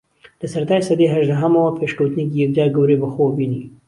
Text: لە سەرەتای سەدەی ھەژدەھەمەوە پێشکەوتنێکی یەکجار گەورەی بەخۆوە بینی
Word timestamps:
لە 0.41 0.47
سەرەتای 0.53 0.85
سەدەی 0.87 1.11
ھەژدەھەمەوە 1.13 1.71
پێشکەوتنێکی 1.79 2.41
یەکجار 2.43 2.69
گەورەی 2.75 3.01
بەخۆوە 3.01 3.31
بینی 3.37 3.63